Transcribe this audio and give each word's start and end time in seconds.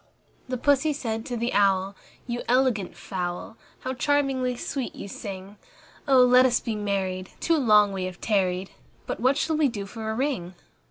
II 0.49 0.57
Pussy 0.57 0.93
said 0.93 1.27
to 1.27 1.37
the 1.37 1.53
Owl, 1.53 1.95
"You 2.25 2.41
elegant 2.49 2.97
fowl, 2.97 3.55
How 3.81 3.93
charmingly 3.93 4.55
sweet 4.55 4.95
you 4.95 5.07
sing! 5.07 5.57
Oh! 6.07 6.25
let 6.25 6.43
us 6.43 6.59
be 6.59 6.73
married; 6.75 7.29
too 7.39 7.57
long 7.57 7.93
we 7.93 8.05
have 8.05 8.19
tarried; 8.19 8.71
But 9.05 9.19
what 9.19 9.37
shall 9.37 9.57
we 9.57 9.67
do 9.67 9.85
for 9.85 10.09
a 10.09 10.15
ring?" 10.15 10.55